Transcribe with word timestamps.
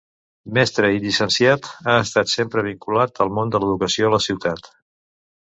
Mestre 0.57 0.87
i 0.95 1.01
llicenciat, 1.03 1.69
ha 1.91 1.95
estat 2.05 2.33
sempre 2.33 2.65
vinculat 2.69 3.23
al 3.27 3.31
món 3.37 3.53
de 3.57 3.63
l'educació 3.65 4.09
a 4.09 4.13
la 4.17 4.23
ciutat. 4.31 4.73